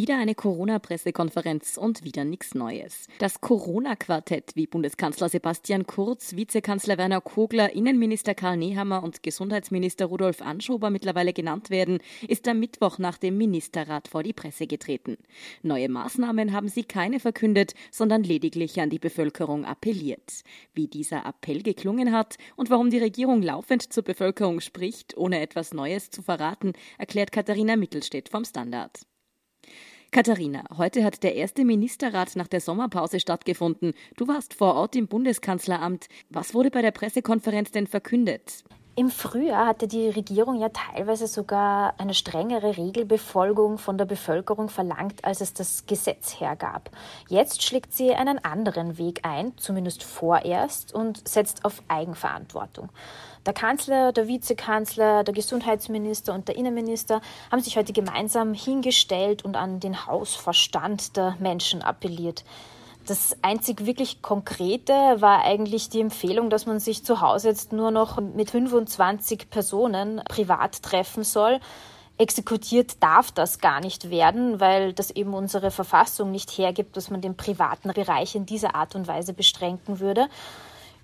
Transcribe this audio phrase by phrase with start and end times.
[0.00, 3.06] Wieder eine Corona-Pressekonferenz und wieder nichts Neues.
[3.18, 10.40] Das Corona-Quartett, wie Bundeskanzler Sebastian Kurz, Vizekanzler Werner Kogler, Innenminister Karl Nehammer und Gesundheitsminister Rudolf
[10.40, 15.18] Anschober mittlerweile genannt werden, ist am Mittwoch nach dem Ministerrat vor die Presse getreten.
[15.60, 20.44] Neue Maßnahmen haben sie keine verkündet, sondern lediglich an die Bevölkerung appelliert.
[20.72, 25.74] Wie dieser Appell geklungen hat und warum die Regierung laufend zur Bevölkerung spricht, ohne etwas
[25.74, 29.00] Neues zu verraten, erklärt Katharina Mittelstädt vom Standard.
[30.12, 33.94] Katharina, heute hat der erste Ministerrat nach der Sommerpause stattgefunden.
[34.16, 36.08] Du warst vor Ort im Bundeskanzleramt.
[36.30, 38.64] Was wurde bei der Pressekonferenz denn verkündet?
[39.00, 45.24] Im Frühjahr hatte die Regierung ja teilweise sogar eine strengere Regelbefolgung von der Bevölkerung verlangt,
[45.24, 46.90] als es das Gesetz hergab.
[47.26, 52.90] Jetzt schlägt sie einen anderen Weg ein, zumindest vorerst, und setzt auf Eigenverantwortung.
[53.46, 59.56] Der Kanzler, der Vizekanzler, der Gesundheitsminister und der Innenminister haben sich heute gemeinsam hingestellt und
[59.56, 62.44] an den Hausverstand der Menschen appelliert.
[63.10, 67.90] Das einzig wirklich Konkrete war eigentlich die Empfehlung, dass man sich zu Hause jetzt nur
[67.90, 71.58] noch mit 25 Personen privat treffen soll.
[72.18, 77.20] Exekutiert darf das gar nicht werden, weil das eben unsere Verfassung nicht hergibt, dass man
[77.20, 80.28] den privaten Bereich in dieser Art und Weise beschränken würde.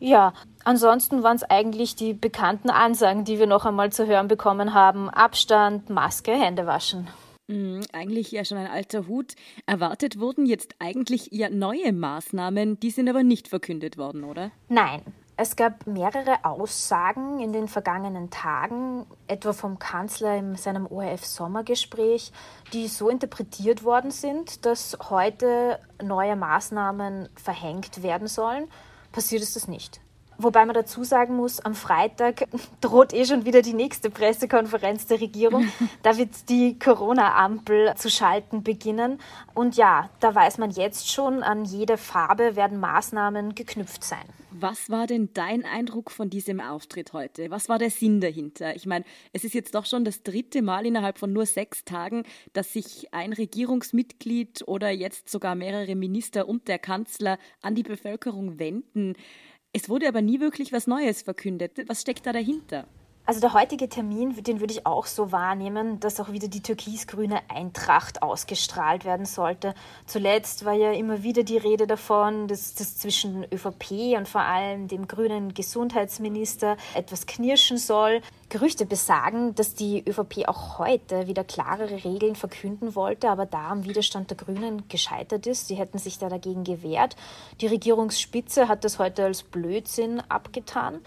[0.00, 0.32] Ja,
[0.64, 5.08] ansonsten waren es eigentlich die bekannten Ansagen, die wir noch einmal zu hören bekommen haben.
[5.08, 7.06] Abstand, Maske, Hände waschen.
[7.52, 9.34] Mhm, eigentlich ja schon ein alter Hut.
[9.66, 14.50] Erwartet wurden jetzt eigentlich ja neue Maßnahmen, die sind aber nicht verkündet worden, oder?
[14.68, 15.02] Nein.
[15.36, 22.32] Es gab mehrere Aussagen in den vergangenen Tagen, etwa vom Kanzler in seinem ORF-Sommergespräch,
[22.72, 28.68] die so interpretiert worden sind, dass heute neue Maßnahmen verhängt werden sollen
[29.12, 30.00] passiert ist das nicht.
[30.38, 32.48] Wobei man dazu sagen muss, am Freitag
[32.80, 35.68] droht eh schon wieder die nächste Pressekonferenz der Regierung.
[36.02, 39.20] Da wird die Corona-Ampel zu schalten beginnen.
[39.54, 44.24] Und ja, da weiß man jetzt schon, an jede Farbe werden Maßnahmen geknüpft sein.
[44.50, 47.50] Was war denn dein Eindruck von diesem Auftritt heute?
[47.50, 48.76] Was war der Sinn dahinter?
[48.76, 52.24] Ich meine, es ist jetzt doch schon das dritte Mal innerhalb von nur sechs Tagen,
[52.52, 58.58] dass sich ein Regierungsmitglied oder jetzt sogar mehrere Minister und der Kanzler an die Bevölkerung
[58.58, 59.14] wenden.
[59.74, 61.78] Es wurde aber nie wirklich was Neues verkündet.
[61.88, 62.86] Was steckt da dahinter?
[63.32, 67.40] Also der heutige Termin, den würde ich auch so wahrnehmen, dass auch wieder die türkis-grüne
[67.48, 69.74] Eintracht ausgestrahlt werden sollte.
[70.04, 74.86] Zuletzt war ja immer wieder die Rede davon, dass das zwischen ÖVP und vor allem
[74.86, 78.20] dem grünen Gesundheitsminister etwas knirschen soll.
[78.50, 83.84] Gerüchte besagen, dass die ÖVP auch heute wieder klarere Regeln verkünden wollte, aber da am
[83.84, 85.68] Widerstand der Grünen gescheitert ist.
[85.68, 87.16] Sie hätten sich da dagegen gewehrt.
[87.62, 91.00] Die Regierungsspitze hat das heute als Blödsinn abgetan.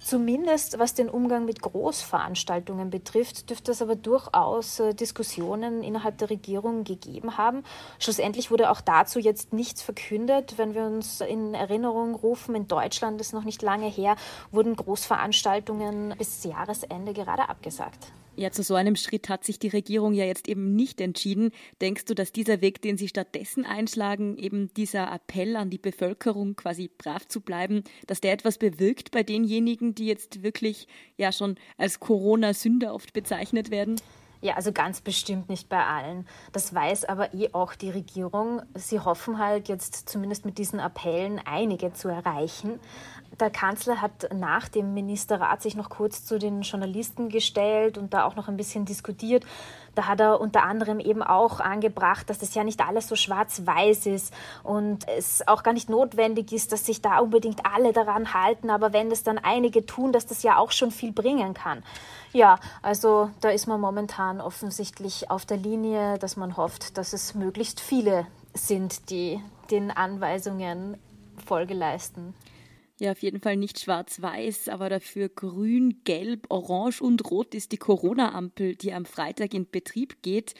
[0.00, 6.30] Zumindest was den Umgang mit Großveranstaltungen betrifft, dürfte es aber durchaus äh, Diskussionen innerhalb der
[6.30, 7.64] Regierung gegeben haben.
[7.98, 10.54] Schlussendlich wurde auch dazu jetzt nichts verkündet.
[10.56, 14.16] Wenn wir uns in Erinnerung rufen, in Deutschland ist noch nicht lange her,
[14.50, 18.10] wurden Großveranstaltungen bis Jahresende gerade abgesagt.
[18.40, 21.50] Ja, zu so einem Schritt hat sich die Regierung ja jetzt eben nicht entschieden.
[21.82, 26.56] Denkst du, dass dieser Weg, den sie stattdessen einschlagen, eben dieser Appell an die Bevölkerung,
[26.56, 31.56] quasi brav zu bleiben, dass der etwas bewirkt bei denjenigen, die jetzt wirklich ja schon
[31.76, 33.96] als Corona-Sünder oft bezeichnet werden?
[34.42, 36.26] Ja, also ganz bestimmt nicht bei allen.
[36.52, 38.62] Das weiß aber eh auch die Regierung.
[38.74, 42.80] Sie hoffen halt jetzt zumindest mit diesen Appellen einige zu erreichen.
[43.38, 48.24] Der Kanzler hat nach dem Ministerrat sich noch kurz zu den Journalisten gestellt und da
[48.24, 49.46] auch noch ein bisschen diskutiert.
[49.94, 54.06] Da hat er unter anderem eben auch angebracht, dass das ja nicht alles so schwarz-weiß
[54.06, 58.70] ist und es auch gar nicht notwendig ist, dass sich da unbedingt alle daran halten,
[58.70, 61.82] aber wenn es dann einige tun, dass das ja auch schon viel bringen kann.
[62.32, 67.34] Ja, also da ist man momentan offensichtlich auf der Linie, dass man hofft, dass es
[67.34, 69.40] möglichst viele sind, die
[69.70, 70.96] den Anweisungen
[71.44, 72.34] Folge leisten.
[73.00, 77.78] Ja, auf jeden Fall nicht schwarz-weiß, aber dafür grün, gelb, orange und rot ist die
[77.78, 80.52] Corona-Ampel, die am Freitag in Betrieb geht.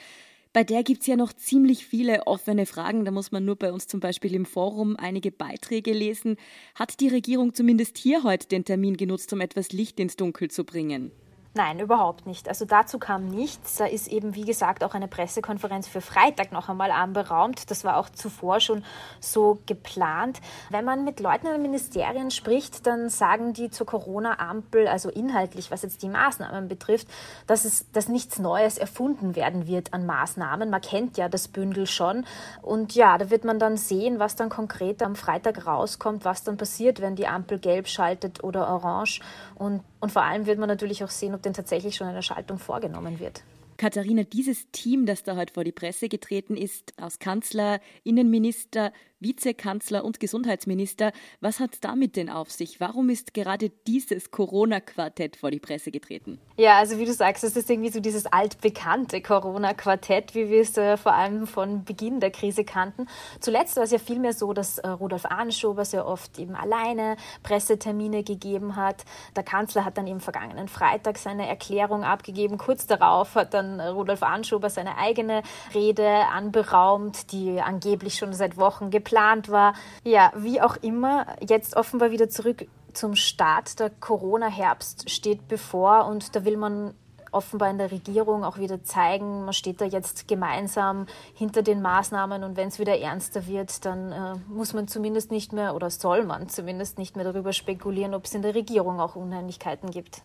[0.55, 3.05] Bei der gibt es ja noch ziemlich viele offene Fragen.
[3.05, 6.37] Da muss man nur bei uns zum Beispiel im Forum einige Beiträge lesen.
[6.75, 10.65] Hat die Regierung zumindest hier heute den Termin genutzt, um etwas Licht ins Dunkel zu
[10.65, 11.13] bringen?
[11.53, 12.49] Nein, überhaupt nicht.
[12.49, 13.75] Also dazu kam nichts.
[13.75, 17.73] Da ist eben, wie gesagt, auch eine Pressekonferenz für Freitag noch einmal anberaumt.
[17.73, 18.85] Das war auch zuvor schon
[19.19, 20.41] so geplant.
[20.71, 25.73] Wenn man mit Leuten in den Ministerien spricht, dann sagen die zur Corona-Ampel, also inhaltlich,
[25.73, 27.09] was jetzt die Maßnahmen betrifft,
[27.49, 30.71] dass es dass nichts Neues erfunden werden wird an Maßnahmen.
[30.71, 32.27] Man kennt ja das Bündel schon.
[32.63, 36.57] Und ja, da wird man dann sehen, was dann konkret am Freitag rauskommt, was dann
[36.57, 39.21] passiert, wenn die Ampel gelb schaltet oder orange.
[39.57, 42.59] Und, und vor allem wird man natürlich auch sehen, ob denn tatsächlich schon eine Schaltung
[42.59, 43.43] vorgenommen wird.
[43.81, 50.05] Katharina, dieses Team, das da heute vor die Presse getreten ist, aus Kanzler, Innenminister, Vizekanzler
[50.05, 52.81] und Gesundheitsminister, was hat damit denn auf sich?
[52.81, 56.39] Warum ist gerade dieses Corona-Quartett vor die Presse getreten?
[56.57, 60.77] Ja, also wie du sagst, es ist irgendwie so dieses altbekannte Corona-Quartett, wie wir es
[60.77, 63.07] äh, vor allem von Beginn der Krise kannten.
[63.41, 68.25] Zuletzt war es ja vielmehr so, dass äh, Rudolf Anschober sehr oft eben alleine Pressetermine
[68.25, 69.05] gegeben hat.
[69.37, 72.57] Der Kanzler hat dann eben vergangenen Freitag seine Erklärung abgegeben.
[72.57, 75.43] Kurz darauf hat dann Rudolf Anschober seine eigene
[75.75, 79.75] Rede anberaumt, die angeblich schon seit Wochen geplant war.
[80.03, 83.79] Ja, wie auch immer, jetzt offenbar wieder zurück zum Start.
[83.79, 86.95] Der Corona-Herbst steht bevor und da will man
[87.33, 92.45] offenbar in der Regierung auch wieder zeigen, man steht da jetzt gemeinsam hinter den Maßnahmen
[92.45, 96.25] und wenn es wieder ernster wird, dann äh, muss man zumindest nicht mehr oder soll
[96.25, 100.23] man zumindest nicht mehr darüber spekulieren, ob es in der Regierung auch Unheimlichkeiten gibt.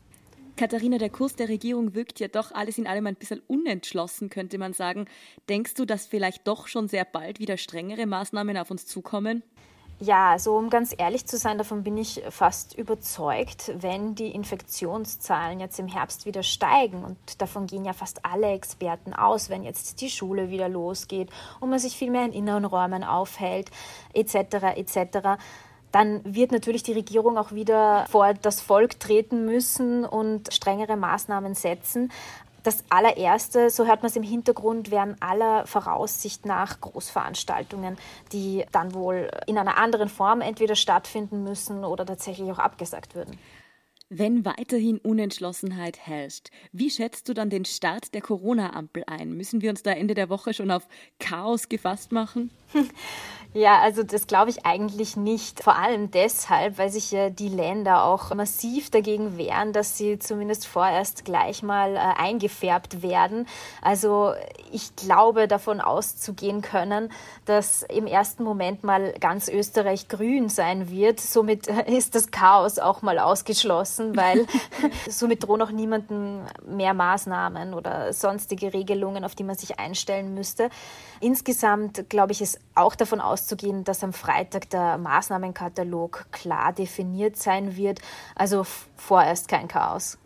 [0.57, 4.57] Katharina, der Kurs der Regierung wirkt ja doch alles in allem ein bisschen unentschlossen, könnte
[4.57, 5.05] man sagen.
[5.49, 9.43] Denkst du, dass vielleicht doch schon sehr bald wieder strengere Maßnahmen auf uns zukommen?
[9.99, 15.61] Ja, also um ganz ehrlich zu sein, davon bin ich fast überzeugt, wenn die Infektionszahlen
[15.61, 20.01] jetzt im Herbst wieder steigen und davon gehen ja fast alle Experten aus, wenn jetzt
[20.01, 21.29] die Schule wieder losgeht
[21.61, 23.71] und man sich viel mehr in inneren Räumen aufhält,
[24.13, 25.39] etc., etc.,
[25.95, 31.55] dann wird natürlich die Regierung auch wieder vor das Volk treten müssen und strengere Maßnahmen
[31.55, 32.11] setzen.
[32.63, 37.95] Das allererste, so hört man es im Hintergrund, wären aller Voraussicht nach Großveranstaltungen,
[38.33, 43.39] die dann wohl in einer anderen Form entweder stattfinden müssen oder tatsächlich auch abgesagt würden.
[44.17, 49.33] Wenn weiterhin Unentschlossenheit herrscht, wie schätzt du dann den Start der Corona-Ampel ein?
[49.33, 50.87] Müssen wir uns da Ende der Woche schon auf
[51.19, 52.49] Chaos gefasst machen?
[53.57, 55.63] Ja, also das glaube ich eigentlich nicht.
[55.63, 60.67] Vor allem deshalb, weil sich ja die Länder auch massiv dagegen wehren, dass sie zumindest
[60.67, 63.47] vorerst gleich mal äh, eingefärbt werden.
[63.81, 64.33] Also
[64.73, 67.13] ich glaube davon auszugehen können,
[67.45, 71.21] dass im ersten Moment mal ganz Österreich grün sein wird.
[71.21, 74.45] Somit ist das Chaos auch mal ausgeschlossen, weil
[75.09, 80.69] somit drohen auch niemanden mehr Maßnahmen oder sonstige Regelungen, auf die man sich einstellen müsste.
[81.21, 87.77] Insgesamt glaube ich, ist auch davon auszugehen, dass am Freitag der Maßnahmenkatalog klar definiert sein
[87.77, 87.99] wird.
[88.35, 88.65] Also
[88.97, 90.17] vorerst kein Chaos.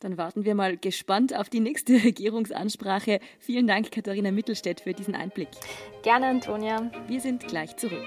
[0.00, 3.20] Dann warten wir mal gespannt auf die nächste Regierungsansprache.
[3.40, 5.48] Vielen Dank, Katharina Mittelstädt, für diesen Einblick.
[6.02, 6.90] Gerne, Antonia.
[7.08, 8.06] Wir sind gleich zurück.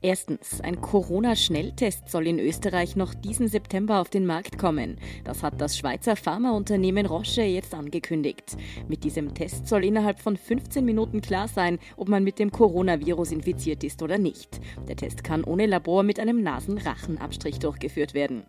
[0.00, 4.96] Erstens, ein Corona-Schnelltest soll in Österreich noch diesen September auf den Markt kommen.
[5.24, 8.56] Das hat das Schweizer Pharmaunternehmen Roche jetzt angekündigt.
[8.86, 13.32] Mit diesem Test soll innerhalb von 15 Minuten klar sein, ob man mit dem Coronavirus
[13.32, 14.60] infiziert ist oder nicht.
[14.86, 18.44] Der Test kann ohne Labor mit einem Nasenrachenabstrich durchgeführt werden.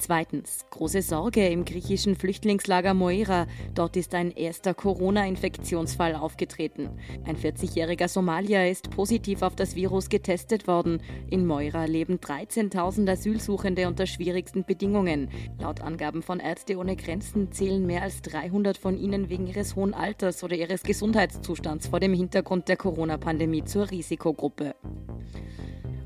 [0.00, 3.46] Zweitens, große Sorge im griechischen Flüchtlingslager Moira.
[3.74, 6.88] Dort ist ein erster Corona-Infektionsfall aufgetreten.
[7.26, 11.02] Ein 40-jähriger Somalier ist positiv auf das Virus getestet worden.
[11.28, 15.28] In Moira leben 13.000 Asylsuchende unter schwierigsten Bedingungen.
[15.58, 19.92] Laut Angaben von Ärzte ohne Grenzen zählen mehr als 300 von ihnen wegen ihres hohen
[19.92, 24.74] Alters oder ihres Gesundheitszustands vor dem Hintergrund der Corona-Pandemie zur Risikogruppe.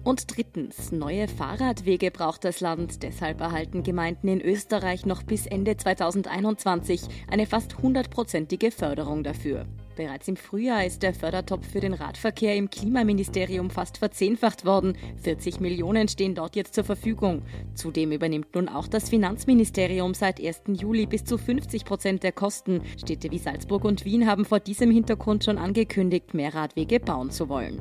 [0.04, 3.02] Und drittens, neue Fahrradwege braucht das Land.
[3.02, 9.64] Deshalb erhalten Gemeinden in Österreich noch bis Ende 2021 eine fast hundertprozentige Förderung dafür.
[9.96, 14.94] Bereits im Frühjahr ist der Fördertopf für den Radverkehr im Klimaministerium fast verzehnfacht worden.
[15.22, 17.40] 40 Millionen stehen dort jetzt zur Verfügung.
[17.74, 20.64] Zudem übernimmt nun auch das Finanzministerium seit 1.
[20.66, 22.82] Juli bis zu 50 Prozent der Kosten.
[22.98, 27.48] Städte wie Salzburg und Wien haben vor diesem Hintergrund schon angekündigt, mehr Radwege bauen zu
[27.48, 27.80] wollen.